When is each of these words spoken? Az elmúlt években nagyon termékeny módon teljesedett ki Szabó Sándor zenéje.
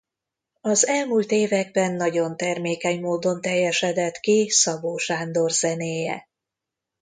Az 0.61 0.87
elmúlt 0.87 1.31
években 1.31 1.93
nagyon 1.93 2.37
termékeny 2.37 2.99
módon 2.99 3.41
teljesedett 3.41 4.19
ki 4.19 4.47
Szabó 4.49 4.97
Sándor 4.97 5.51
zenéje. 5.51 6.29